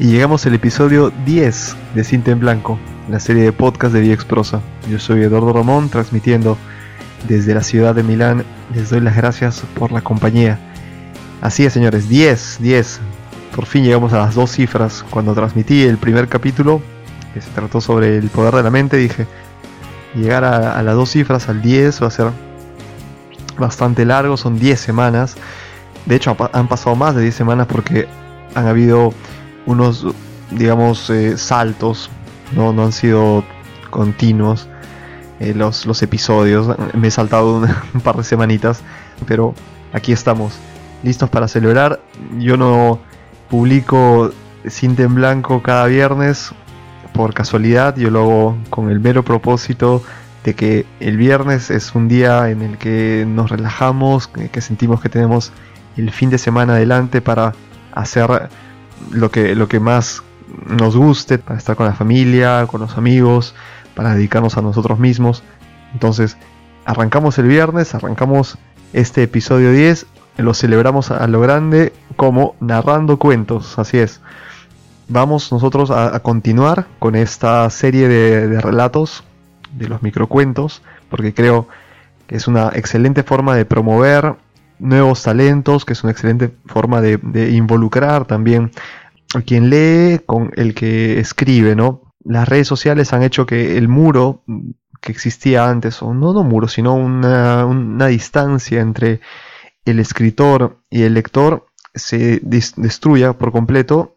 [0.00, 2.78] Y llegamos al episodio 10 de Cinta en Blanco,
[3.10, 4.62] la serie de podcast de VX Prosa.
[4.88, 6.56] Yo soy Eduardo Ramón, transmitiendo
[7.28, 8.42] desde la ciudad de Milán.
[8.74, 10.58] Les doy las gracias por la compañía.
[11.42, 13.00] Así es, señores, 10, 10.
[13.54, 15.04] Por fin llegamos a las dos cifras.
[15.10, 16.80] Cuando transmití el primer capítulo,
[17.34, 19.26] que se trató sobre el poder de la mente, dije,
[20.14, 22.30] llegar a, las dos cifras, al 10, va a ser
[23.58, 25.36] bastante largo, son 10 semanas.
[26.06, 28.08] De hecho, han pasado más de 10 semanas porque
[28.54, 29.12] han habido
[29.66, 30.06] unos,
[30.50, 32.10] digamos, eh, saltos,
[32.54, 32.72] ¿no?
[32.72, 33.44] no han sido
[33.90, 34.68] continuos
[35.40, 36.76] eh, los, los, episodios.
[36.94, 38.82] Me he saltado un, par de semanitas,
[39.26, 39.54] pero
[39.92, 40.58] aquí estamos,
[41.02, 42.00] listos para celebrar.
[42.38, 43.00] Yo no
[43.48, 44.32] publico
[44.68, 46.52] cinta en blanco cada viernes
[47.12, 50.02] por casualidad, yo lo hago con el mero propósito
[50.44, 55.08] de que el viernes es un día en el que nos relajamos, que sentimos que
[55.08, 55.52] tenemos
[55.96, 57.54] el fin de semana adelante para
[57.92, 58.48] hacer
[59.10, 60.22] lo que, lo que más
[60.66, 63.54] nos guste, para estar con la familia, con los amigos,
[63.94, 65.42] para dedicarnos a nosotros mismos.
[65.92, 66.36] Entonces,
[66.84, 68.58] arrancamos el viernes, arrancamos
[68.92, 70.06] este episodio 10,
[70.38, 74.20] lo celebramos a lo grande como narrando cuentos, así es.
[75.08, 79.24] Vamos nosotros a, continuar con esta serie de, de relatos,
[79.76, 81.66] de los microcuentos, porque creo
[82.26, 84.36] que es una excelente forma de promover
[84.80, 88.70] nuevos talentos, que es una excelente forma de, involucrar también
[89.34, 92.12] a quien lee con el que escribe, ¿no?
[92.24, 94.42] Las redes sociales han hecho que el muro
[95.00, 99.20] que existía antes, o no, no muro, sino una, distancia entre
[99.84, 104.16] el escritor y el lector se destruya por completo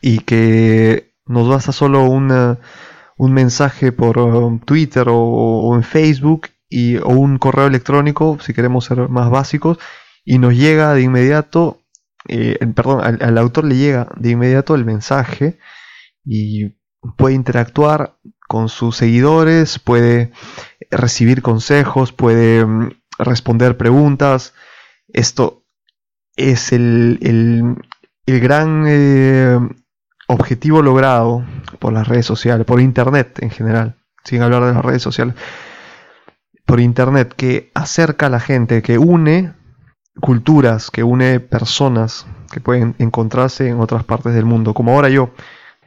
[0.00, 7.08] y que nos basta solo un mensaje por um, Twitter o en Facebook y, o
[7.08, 9.78] un correo electrónico, si queremos ser más básicos,
[10.24, 11.82] y nos llega de inmediato,
[12.28, 15.58] eh, perdón, al, autor le llega de inmediato el mensaje
[16.24, 16.74] y
[17.16, 20.32] puede interactuar con sus seguidores, puede
[20.90, 24.52] recibir consejos, puede mm, responder preguntas.
[25.08, 25.64] Esto
[26.36, 29.58] es el, el, gran eh,
[30.28, 31.44] objetivo logrado
[31.78, 35.34] por las redes sociales, por Internet en general, sin hablar de las redes sociales
[36.68, 39.54] por internet que acerca a la gente, que une
[40.20, 44.74] culturas, que une personas que pueden encontrarse en otras partes del mundo.
[44.74, 45.30] Como ahora yo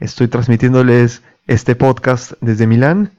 [0.00, 3.12] estoy transmitiéndoles este podcast desde Milán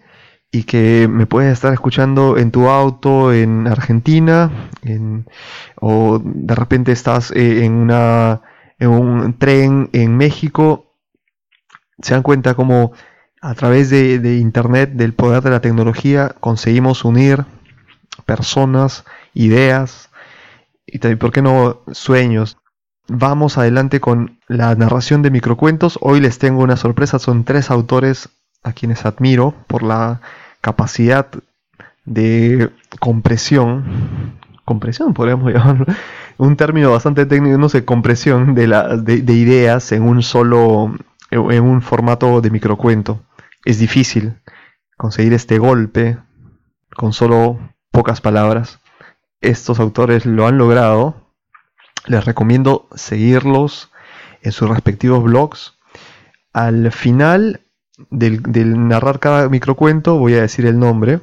[0.51, 4.51] y que me puedes estar escuchando en tu auto en Argentina
[5.79, 8.41] o de repente estás eh, en, una,
[8.79, 10.95] en un tren en México.
[12.01, 12.93] Se dan cuenta como
[13.43, 17.43] a través de, Internet, del poder de la tecnología, conseguimos unir
[18.25, 20.09] personas, ideas
[20.85, 22.57] y también, ¿por qué no, sueños?
[23.09, 25.99] Vamos adelante con la narración de microcuentos.
[25.99, 27.19] Hoy les tengo una sorpresa.
[27.19, 28.29] Son tres autores
[28.63, 30.21] a quienes admiro por la
[30.61, 31.27] capacidad
[32.05, 32.69] de
[33.01, 34.39] compresión.
[34.63, 35.85] Compresión, podríamos llamarlo.
[36.37, 40.95] Un término bastante técnico, no sé, compresión de, la, de ideas en un solo,
[41.29, 43.19] en un formato de microcuento
[43.65, 44.41] es difícil
[44.97, 46.17] conseguir este golpe
[46.95, 47.59] con solo
[47.91, 48.79] pocas palabras.
[49.41, 51.15] Estos autores lo han logrado.
[52.05, 53.91] Les recomiendo seguirlos
[54.41, 55.77] en sus respectivos blogs.
[56.51, 57.61] Al final
[58.09, 61.21] del, narrar cada microcuento voy a decir el nombre.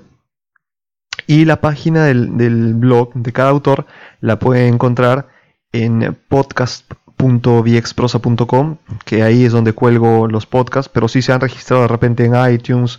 [1.27, 3.87] Y la página del, del blog de cada autor
[4.21, 5.29] la pueden encontrar
[5.73, 6.91] en podcast
[7.21, 12.25] .viexprosa.com, que ahí es donde cuelgo los podcasts, pero si se han registrado de repente
[12.25, 12.99] en iTunes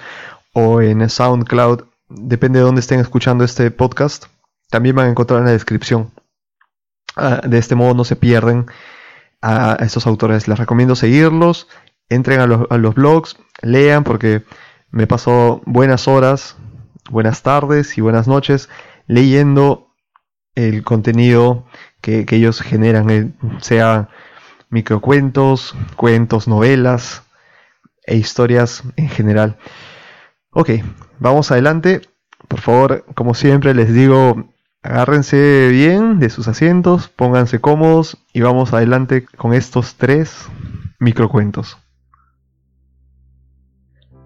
[0.54, 4.26] o en SoundCloud, depende de dónde estén escuchando este podcast,
[4.70, 6.12] también van a encontrar en la descripción.
[7.16, 8.68] Ah, de este modo no se pierden
[9.42, 10.48] a estos autores.
[10.48, 11.68] Les recomiendo seguirlos,
[12.10, 14.44] entren a los, blogs, lean porque
[14.92, 16.58] me paso buenas horas,
[17.10, 18.70] buenas tardes y buenas noches
[19.08, 19.88] leyendo
[20.56, 21.66] el contenido
[22.02, 24.10] que, ellos generan, eh, sea
[24.70, 27.24] microcuentos, cuentos, novelas
[28.06, 29.58] e historias en general.
[30.52, 30.72] Ok,
[31.20, 32.02] vamos adelante.
[32.48, 34.52] Por favor, como siempre les digo,
[34.82, 40.48] agárrense bien de sus asientos, pónganse cómodos y vamos adelante con estos tres
[41.00, 41.78] microcuentos.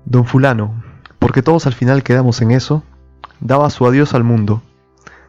[0.05, 0.83] Don Fulano,
[1.19, 2.83] porque todos al final quedamos en eso,
[3.39, 4.61] daba su adiós al mundo.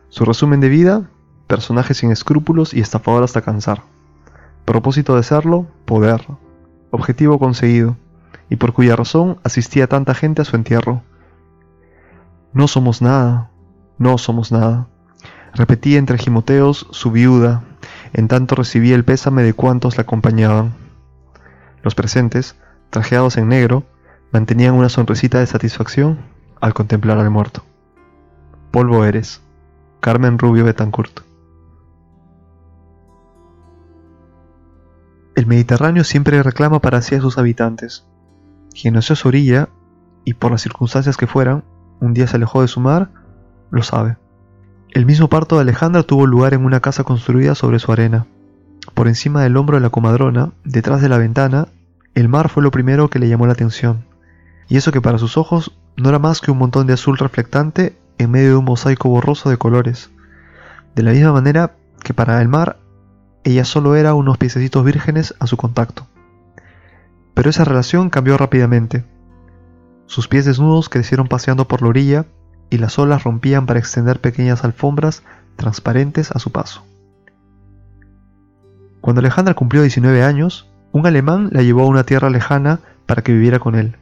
[0.08, 1.10] Su resumen de vida
[1.46, 3.82] personaje sin escrúpulos y estafador hasta cansar.
[4.64, 6.26] Propósito de serlo, poder.
[6.90, 7.96] Objetivo conseguido,
[8.50, 11.02] y por cuya razón asistía tanta gente a su entierro.
[12.52, 13.50] No somos nada,
[13.98, 14.88] no somos nada.
[15.54, 17.62] Repetía entre gimoteos su viuda,
[18.12, 20.74] en tanto recibía el pésame de cuantos la acompañaban.
[21.82, 22.56] Los presentes,
[22.90, 23.84] trajeados en negro,
[24.32, 26.18] mantenían una sonrisita de satisfacción
[26.60, 27.62] al contemplar al muerto.
[28.70, 29.40] Polvo eres,
[30.00, 31.25] Carmen Rubio Betancourt.
[35.36, 38.06] El Mediterráneo siempre reclama para sí a sus habitantes.
[38.72, 39.68] Quien a su orilla,
[40.24, 41.62] y por las circunstancias que fueran,
[42.00, 43.10] un día se alejó de su mar,
[43.70, 44.16] lo sabe.
[44.92, 48.26] El mismo parto de Alejandra tuvo lugar en una casa construida sobre su arena.
[48.94, 51.68] Por encima del hombro de la comadrona, detrás de la ventana,
[52.14, 54.06] el mar fue lo primero que le llamó la atención.
[54.68, 57.94] Y eso que para sus ojos no era más que un montón de azul reflectante
[58.16, 60.10] en medio de un mosaico borroso de colores.
[60.94, 62.78] De la misma manera que para el mar,
[63.46, 66.08] ella solo era unos piececitos vírgenes a su contacto.
[67.32, 69.04] Pero esa relación cambió rápidamente.
[70.06, 72.26] Sus pies desnudos crecieron paseando por la orilla
[72.70, 75.22] y las olas rompían para extender pequeñas alfombras
[75.54, 76.84] transparentes a su paso.
[79.00, 83.32] Cuando Alejandra cumplió 19 años, un alemán la llevó a una tierra lejana para que
[83.32, 83.94] viviera con él,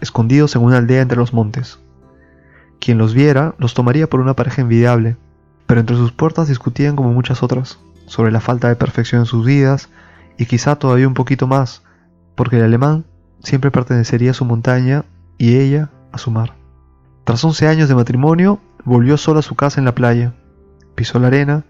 [0.00, 1.80] escondidos en una aldea entre los montes.
[2.78, 5.16] Quien los viera los tomaría por una pareja envidiable,
[5.66, 9.44] pero entre sus puertas discutían como muchas otras, sobre la falta de perfección en sus
[9.44, 9.88] vidas,
[10.36, 11.82] y quizá todavía un poquito más,
[12.34, 13.04] porque el alemán
[13.40, 15.04] siempre pertenecería a su montaña
[15.38, 16.54] y ella a su mar.
[17.24, 20.34] Tras 11 años de matrimonio, volvió solo a su casa en la playa,
[20.94, 21.64] pisó la arena,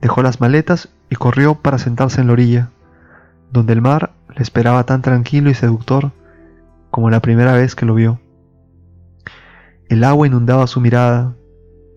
[0.00, 2.70] dejó las maletas y corrió para sentarse en la orilla,
[3.52, 6.12] donde el mar le esperaba tan tranquilo y seductor
[6.90, 8.20] como la primera vez que lo vio.
[9.88, 11.34] El agua inundaba su mirada,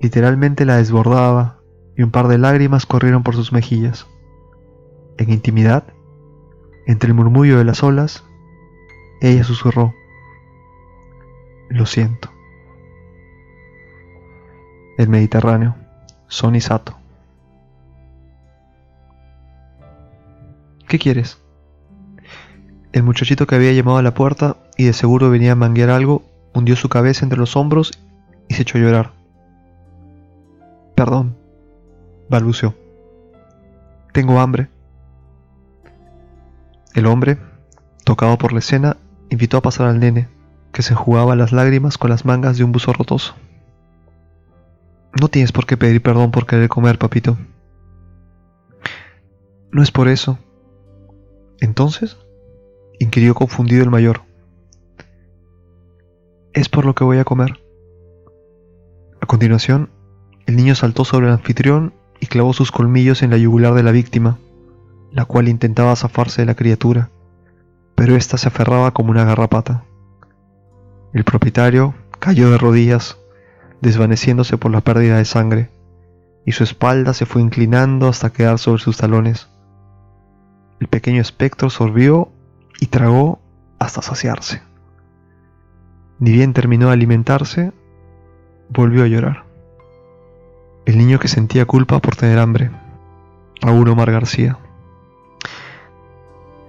[0.01, 1.56] literalmente la desbordaba,
[1.97, 4.05] y un par de lágrimas corrieron por sus mejillas.
[5.17, 5.83] En intimidad,
[6.85, 8.23] entre el murmullo de las olas,
[9.19, 9.93] ella susurró,
[11.69, 12.29] Lo siento.
[14.97, 15.75] El Mediterráneo,
[16.27, 16.97] Sonny Sato.
[20.87, 21.41] ¿Qué quieres?
[22.93, 26.23] El muchachito que había llamado a la puerta y de seguro venía a manguear algo,
[26.53, 27.91] hundió su cabeza entre los hombros
[28.47, 29.11] y se echó a llorar.
[30.95, 31.35] Perdón,
[32.29, 32.75] balbuceó.
[34.13, 34.69] Tengo hambre.
[36.93, 37.37] El hombre,
[38.03, 38.97] tocado por la escena,
[39.29, 40.27] invitó a pasar al nene,
[40.71, 43.35] que se jugaba las lágrimas con las mangas de un buzo rotoso.
[45.19, 47.37] No tienes por qué pedir perdón por querer comer, papito.
[49.71, 50.39] No es por eso.
[51.59, 52.17] ¿Entonces?
[52.99, 54.21] inquirió confundido el mayor.
[56.53, 57.59] Es por lo que voy a comer.
[59.21, 59.91] A continuación,
[60.47, 63.91] el niño saltó sobre el anfitrión y clavó sus colmillos en la yugular de la
[63.91, 64.37] víctima,
[65.11, 67.09] la cual intentaba zafarse de la criatura,
[67.95, 69.83] pero ésta se aferraba como una garrapata.
[71.13, 73.17] El propietario cayó de rodillas,
[73.81, 75.69] desvaneciéndose por la pérdida de sangre,
[76.45, 79.49] y su espalda se fue inclinando hasta quedar sobre sus talones.
[80.79, 82.29] El pequeño espectro sorbió
[82.79, 83.39] y tragó
[83.79, 84.61] hasta saciarse.
[86.19, 87.73] Ni bien terminó de alimentarse,
[88.69, 89.46] volvió a llorar.
[90.87, 92.71] El niño que sentía culpa por tener hambre.
[93.59, 94.57] Raúl Omar García.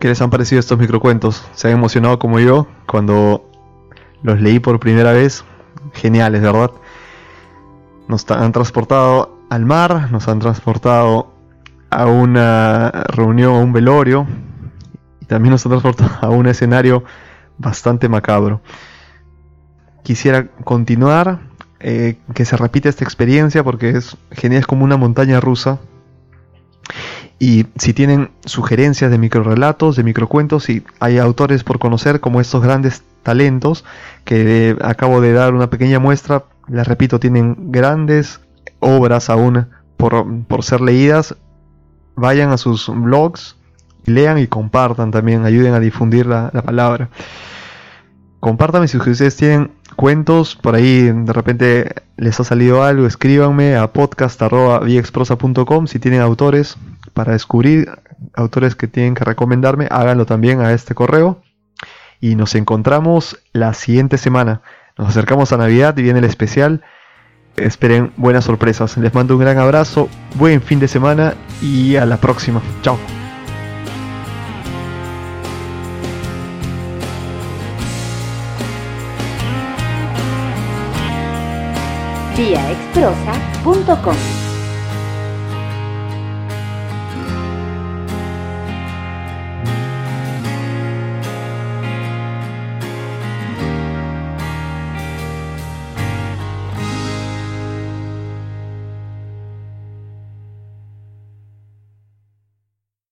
[0.01, 1.47] ¿Qué les han parecido estos microcuentos?
[1.55, 3.49] ¿Se han emocionado como yo cuando
[4.25, 5.45] los leí por primera vez?
[5.93, 6.73] Geniales, ¿verdad?
[8.09, 11.33] Nos han transportado al mar, nos han transportado
[11.89, 14.27] a una reunión, a un velorio,
[15.21, 17.05] y también nos han transportado a un escenario
[17.57, 18.63] bastante macabro.
[20.03, 21.39] Quisiera continuar,
[21.81, 25.79] eh, que se repita esta experiencia porque es genial, es como una montaña rusa.
[27.39, 32.63] Y si tienen sugerencias de microrelatos, de microcuentos, y hay autores por conocer como estos
[32.63, 33.85] grandes talentos
[34.25, 38.41] que acabo de dar una pequeña muestra, les repito, tienen grandes
[38.81, 41.37] obras aún por, por ser leídas,
[42.17, 43.57] vayan a sus blogs,
[44.05, 47.09] lean y compartan también, ayuden a difundir la, palabra.
[48.41, 53.93] Compártanme si ustedes tienen cuentos, por ahí de repente les ha salido algo, escríbanme a
[53.93, 56.77] podcast.viexprosa.com si tienen autores
[57.15, 57.91] para descubrir,
[58.35, 61.43] autores que tienen que recomendarme, háganlo también a este correo.
[62.21, 64.63] Y nos encontramos la siguiente semana.
[64.97, 66.83] Nos acercamos a Navidad y viene el especial
[67.59, 68.97] esperen buenas sorpresas.
[68.97, 72.63] Les mando un gran abrazo, buen fin de semana y a la próxima.
[72.83, 72.99] Chao.
[82.39, 84.48] Viaexprosa.com